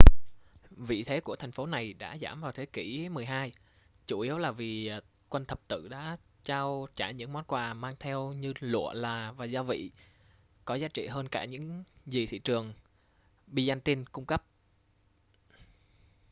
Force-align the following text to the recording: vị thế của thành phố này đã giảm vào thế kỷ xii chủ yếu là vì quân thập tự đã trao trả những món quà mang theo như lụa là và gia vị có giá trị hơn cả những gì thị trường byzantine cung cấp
vị 0.69 1.03
thế 1.03 1.19
của 1.19 1.35
thành 1.35 1.51
phố 1.51 1.65
này 1.65 1.93
đã 1.93 2.17
giảm 2.21 2.41
vào 2.41 2.51
thế 2.51 2.65
kỷ 2.65 3.09
xii 3.15 3.51
chủ 4.07 4.19
yếu 4.19 4.37
là 4.37 4.51
vì 4.51 4.91
quân 5.29 5.45
thập 5.45 5.67
tự 5.67 5.87
đã 5.87 6.17
trao 6.43 6.87
trả 6.95 7.11
những 7.11 7.33
món 7.33 7.43
quà 7.43 7.73
mang 7.73 7.95
theo 7.99 8.33
như 8.33 8.53
lụa 8.59 8.93
là 8.93 9.31
và 9.31 9.45
gia 9.45 9.61
vị 9.61 9.91
có 10.65 10.75
giá 10.75 10.87
trị 10.87 11.07
hơn 11.07 11.27
cả 11.27 11.45
những 11.45 11.83
gì 12.05 12.25
thị 12.25 12.39
trường 12.39 12.73
byzantine 13.51 14.05
cung 14.11 14.25
cấp 14.25 14.43